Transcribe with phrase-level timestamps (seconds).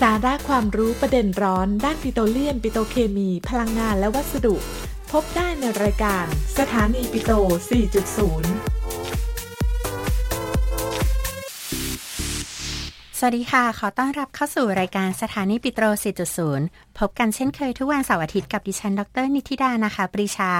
[0.00, 4.54] สาระความรู้ประเด็นร้อน ด้านปิโตรเลียม ปิโตรเคมี พลังงานและวัสดุ
[5.12, 6.24] พบได้ในรายการ
[6.58, 7.32] สถานีปิโตร
[8.30, 8.79] 4.0
[13.22, 15.84] สวัสดีค่ะ ขอต้อนรับเข้าสู่รายการสถานีปิโตร
[16.42, 20.50] 4.0 พบกันเช่นเคยทุกวันเสาร์อาทิตย์กับดิฉัน ดร นิติดา นะคะ ปรีชา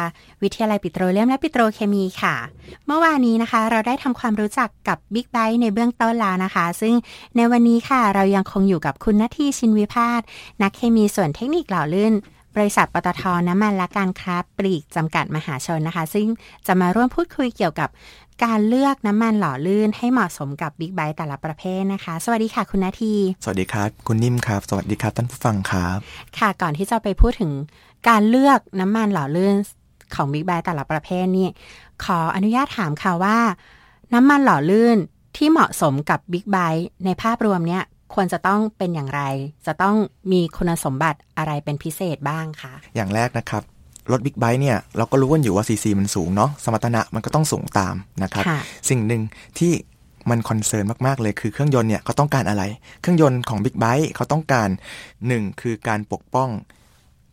[0.42, 2.34] วิทยาลัยปิโตรเลียมและปิโตรเคมีค่ะ
[2.86, 6.94] เมื่อวานนี้นะคะ เราได้ทำความรู้จักกับบิ๊กไบค์ในเบื้องต้นแล้วนะคะ ซึ่ง
[7.36, 10.20] ในวันนี้ค่ะ เรายังคงอยู่กับคุณนาทีชินวิพาส
[10.62, 12.14] นักเคมีส่วนเทคนิคหล่อลื่น
[12.56, 16.26] บริษัทปตทน้ำมันและการค้าปลีกจำกัดมหาชนนะคะ ซึ่ง
[16.66, 17.88] จะมาร่วมพูดคุยเกี่ยวกับ
[18.44, 23.14] การเลือกน้ำมันหล่อลื่นให้เหมาะสมกับบิ๊กไบค์แต่ละประเภทนะคะ สวัสดีค่ะคุณนาที
[23.44, 25.98] สวัสดีครับ คุณนิ่มครับ สวัสดีครับท่านผู้ฟังครับ
[26.38, 27.50] ค่ะก่อนที่จะไปพูดถึง
[28.08, 29.54] การเลือกน้ำมันหล่อลื่น
[30.14, 31.48] ของบิ๊กไบค์แต่ละประเภทนี่
[32.04, 33.38] ขออนุญาตถามค่ะว่า
[34.14, 34.96] น้ำมันหล่อลื่น
[35.36, 37.84] ที่เหมาะสมกับบิ๊กไบค์ในภาพรวมเนี่ย
[38.14, 39.22] ควรจะต้องเป็นอย่างไร
[39.66, 39.96] จะต้อง
[40.32, 43.62] มีคุณสมบัติอะไรเป็นพิเศษบ้างคะ อย่างแรกนะครับ
[44.12, 48.60] รถบิ๊กไบค์เนี่ย เราก็รู้กันอยู่ว่าซีซีมันสูงเนาะสมรรถนะมันก็ต้องสูงตามนะครับค่ะ
[48.90, 49.22] สิ่งหนึ่ง
[49.58, 49.72] ที่
[50.30, 52.62] มัน concern มาก ๆ เลยคือเครื่องยนต์เนี่ยเขาต้องการอะไร
[53.00, 54.68] เครื่องยนต์ของบิ๊กไบค์เขาต้องการ
[55.26, 56.48] หนึ่งคือการปกป้อง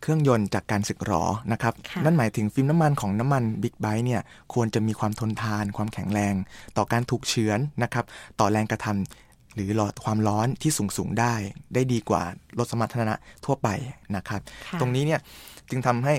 [0.02, 4.20] เครื่องยนต์จากการสึกหรอนะครับค่ะนั่นหมายถึงฟิล์มน้ำมันของน้ำมันบิ๊กไบค์เนี่ย
[4.54, 6.34] ควรจะมีความทนทาน ความแข็งแรง
[6.76, 8.04] ต่อการถูกเฉือนนะครับ
[8.40, 9.27] ต่อแรงกระทำ
[9.58, 11.34] หรือหลอดความร้อนที่สูงสูงๆได้
[11.74, 12.22] ได้ดีกว่า
[12.58, 13.14] รถสมรรถนะ
[13.44, 13.68] ทั่วไป
[14.16, 15.20] นะครับค่ะตรงนี้เนี่ย
[15.70, 16.14] จึงทำให้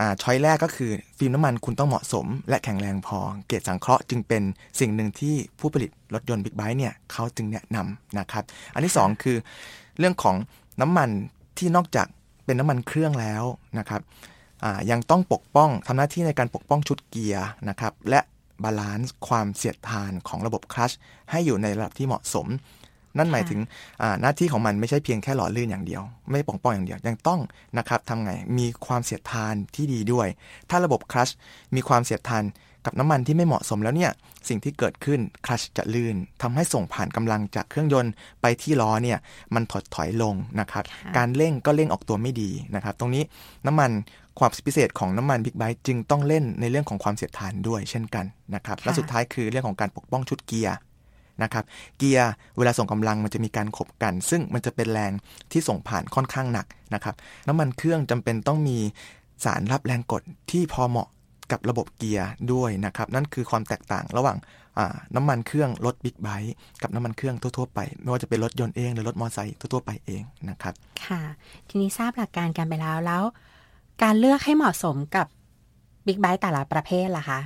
[0.00, 4.42] อ่าช้อยแรกก็คือ ฟิล์มน้ำมันคุณต้องเหมาะสม และแข็งแรงพอ เกรดสังเคราะห์จึงเป็น
[4.80, 8.44] สิ่งหนึ่งที่ผู้ผลิตรถยนต์บิ๊กไบค์เนี่ยเขาจึงแนะนำนะครับ
[8.74, 9.36] อันที่สองคือ
[9.98, 10.36] เรื่องของ
[10.80, 11.08] น้ำมัน
[11.58, 12.06] ที่นอกจาก
[12.44, 13.44] เป็นน้ำมันเครื่องแล้ว
[13.78, 14.00] นะครับ
[14.64, 18.20] อ่ายังต้องปกป้องทำหน้าที่ในการปกป้องชุดเกียร์นะครับและ
[18.64, 20.92] บาลานซ์ความเสียดทานของระบบคลัช
[21.30, 22.46] ให้อยู่ในระดับที่เหมาะสม
[23.18, 23.60] นั่นหมายถึง
[24.02, 27.40] อ่าหน้าที่ของมันไม่ใช่เพียงแค่หล่อลื่นอย่างเดียว ไม่ได้ปกป้องอย่างเดียว ยังต้อง
[27.78, 30.28] นะครับทำไงมีความเสียดทานที่ดีด้วย
[30.70, 31.30] ถ้าระบบคลัช
[31.74, 32.44] มีความเสียดทาน
[32.86, 34.12] กับน้ำมันที่ไม่เหมาะสมแล้วเนี่ย
[34.48, 38.12] สิ่งที่เกิดขึ้นคลัชจะลื่นทำให้ส่งผ่านกำลังจากเครื่องยนต์
[38.42, 39.18] ไปที่ล้อเนี่ย
[39.54, 43.22] มันถดถอยลงนะครับค่ะการเร่งก็เร่งออกตัวไม่ดีนะครับ ตรงนี้
[43.66, 43.90] น้ำมัน
[44.38, 50.76] ความพิเศษของน้ำมันบิ๊กไบค์จึงต้องเล่นในเรื่องของความเสียดทานด้วยเช่นกันนะครับและสุดท้ายคือเรื่องของการปกป้องชุดเกียร์
[51.42, 51.64] นะครับ
[51.98, 55.12] เกียร์เวลาส่งกำลังมันจะมีการขบกัน ซึ่งมันจะเป็นแรง
[55.52, 57.14] ที่ส่งผ่านค่อนข้างหนักนะครับ
[57.48, 58.78] น้ำมันเครื่องจำเป็นต้องมี
[59.44, 61.08] สารรับแรงกดที่พอเหมาะ
[61.52, 64.36] กับระบบเกียร์ด้วยนะครับ นั่นคือความแตกต่างระหว่าง
[64.78, 70.74] อ่าน้ำมันเครื่องรถบิ๊กไบค์กับน้ำมันเครื่องทั่ว ๆ ไป ไม่ว่าจะเป็นรถยนต์เองหรือรถมอเตอร์ไซค์ทั่ว ๆ ไปเองนะครับ
[71.06, 71.20] ค่ะ
[71.68, 73.24] ทีนี้ทราบหลักการกันไปแล้วแล้ว
[74.02, 75.26] การเลือกให้เหมาะสมกับ
[76.06, 77.40] บิ๊กไบค์แต่ละประเภทล่ะคะ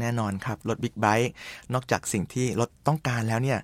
[0.00, 1.30] แน่นอนครับ รถบิ๊กไบค์
[1.72, 3.58] นอกจากสิ่งที่รถต้องการแล้วเนี่ย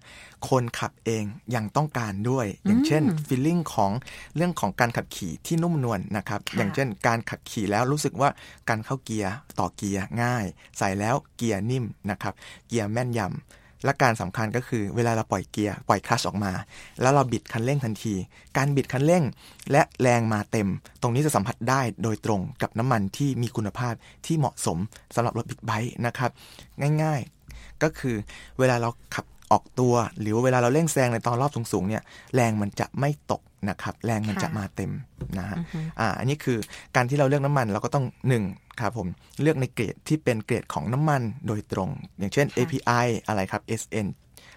[0.48, 3.90] คนขับเองยังต้องการด้วย อย่างเช่น feeling ของ
[4.36, 8.28] เรื่องของการขับขี่ที่นุ่มนวลนะครับค่ะอย่างเช่น การขับขี่แล้วรู้สึกว่า
[8.68, 10.44] การเข้าเกียร์ต่อเกียร์ง่าย
[10.78, 12.34] ใส่แล้วเกียร์นิ่มนะครับ
[12.68, 16.52] เกียร์แม่นยำ และการสำคัญก็คือเวลาเราปล่อยเกียร์ปล่อยคลัตช์ออกมา
[17.00, 18.14] แล้วเราบิดคันเร่งทันที
[18.56, 19.24] การบิดคันเร่ง
[19.72, 20.68] และแรงมาเต็ม
[21.02, 23.94] ตรงนี้จะสัมผัสได้โดยตรงกับน้ำมันที่มีคุณภาพ
[24.26, 24.78] ที่เหมาะสม
[25.14, 26.30] สำหรับรถบิ๊กไบค์นะครับ
[27.02, 28.16] ง่ายๆ ก็คือ
[28.58, 32.02] เวลาเราขับ ออกตัว หรือว่าเวลาเราเร่งแซงในตอนรอบสูงๆเนี่ย
[32.34, 34.92] แรงมันจะไม่ตกนะครับแรงมันจะค่ะมาเต็ม
[35.38, 36.58] นะฮะอือฮึอ่าอันนี้คือ
[36.96, 38.44] การที่เราเลือกน้ำมันเราก็ต้องหนึ่ง
[38.80, 39.08] ครับผม
[39.42, 44.06] เลือกในเกรดที่เป็นเกรดของน้ำมันโดยตรง อย่างเช่นค่ะ API อะไรครับ SN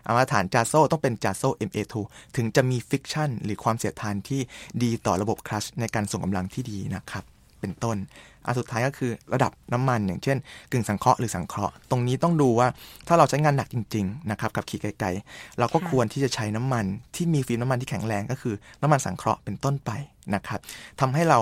[0.04, 1.94] เอามาตรฐานจาโซต้องเป็นจาโซ MA2
[2.36, 4.42] ถึงจะมีฟิกชันหรือความเสียดทานที่
[4.84, 7.24] ดีต่อระบบคลัชในการส่งกำลังที่ดีนะครับ
[7.60, 7.98] เป็นต้น
[8.46, 10.38] อันสุดท้ายก็คือระดับน้ำมันอย่างเช่น
[10.72, 12.68] กึ่งสังเคราะห์หรือสังเคราะห์ตรงนี้ต้องดูว่า
[13.08, 16.86] ถ้าเราใช้งานหนักจริงๆนะครับกับขี่ไกลๆเราก็ควรที่จะใช้น้ำมัน
[17.16, 19.92] ที่มีฟิล์มน้ำมันที่แข็งแรงก็คือ น้ำมันสังเคราะห์เป็นต้นไป
[20.36, 20.60] นะครับ
[21.00, 21.40] ทำให้เรา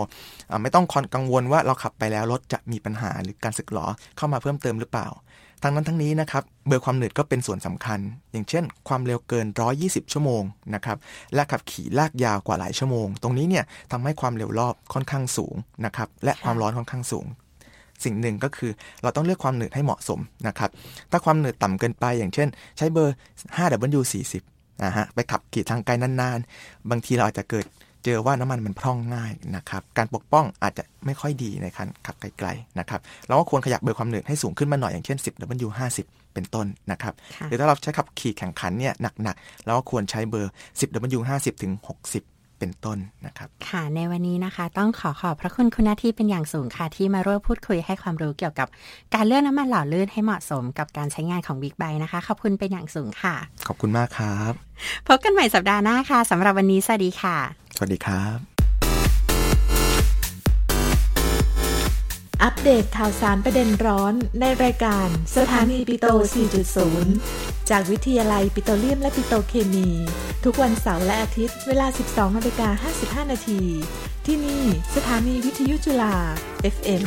[0.62, 5.08] ไม่ต้องกังวลว่าเราขับไปแล้วรถจะมีปัญหาหรือการสึกหรอเข้ามาเพิ่มเติมหรือเปล่า
[5.64, 8.00] ทั้งนั้นทั้งนี้นะครับเบอร์ความหนืดก็เป็นส่วนสำคัญ
[8.32, 9.46] อย่างเช่น ความเร็วเกิน
[9.80, 10.44] 120 ชั่วโมง
[10.76, 10.98] นะครับ
[11.36, 15.56] และขับขี่ลากยาวกว่าหลายชั่วโมง ตรงนี้เนี่ยทำให้ความเร็วรอบค่อนข้างสูง
[15.86, 17.26] นะครับและความร้อนค่อนข้างสูง
[18.04, 20.70] สิ่งหนึ่งก็คือเราต้องเลือกความหนืดให้เหมาะสมนะครับ
[21.12, 23.16] ถ้าความหนืดต่ำเกินไป อย่างเช่น ใช้เบอร์
[23.58, 24.34] 5W40
[24.84, 27.66] นะฮะไปขับขี่ทางไกลนานๆ บางทีเราอาจจะเกิด
[28.06, 36.00] เจอว่าน้ำมันมันพร่องง่ายนะครับการปกป้องอาจจะไม่ค่อยดีในการขับไกลๆนะครับเราก็ควรขยับเบอร์ความหนืดให้สูงขึ้นมาหน่อยอย่างเช่น 10W50
[36.34, 48.68] เป็นต้นนะครับค่ะหรือถ้าเราใช้ขับขี่แข่งขันเนี่ยหนักๆเราก็ควรใช้เบอร์ 10W50 ถึง 60เป็นต้นนะครับค่ะในวันนี้นะคะต้องขอขอบพระคุณคุณนาทีเป็นอย่างสูงค่ะ ที่มาร่วมพูดคุยให้ความรู้เกี่ยวกับ
[49.14, 53.36] การเลือกน้ำมันหล่อลื่นให้เหมาะสมกับการใช้งานของบิ๊กไบนะคะ ขอบคุณเป็นอย่างสูงค่ะ
[53.68, 54.54] ขอบคุณมากครับ
[55.08, 58.38] พบกันใหม่สัปดาห์หน้าค่ะสำหรับวันนี้สวัสดีค่ะ สวัสดีครับ
[62.44, 66.08] อัปเดตข่าวสารประเด็นร้อนในรายการสถานีปิโต
[66.90, 69.88] 4.0 จากวิทยาลัยปิโตรเลียมและปิโตรเคมี
[70.44, 72.70] ทุกวันเสาร์และอาทิตย์เวลา 12นาฬิกา
[73.24, 73.62] 55 นาที
[74.26, 74.64] ที่นี่
[74.96, 76.16] สถานีวิทยุจุฬา
[76.76, 77.02] FM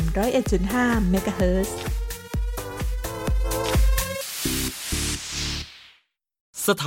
[0.54, 1.70] 101.5 MHz
[6.66, 6.84] สถา